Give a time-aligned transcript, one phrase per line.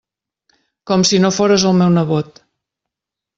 [0.91, 2.43] Com si no fores el meu nebot.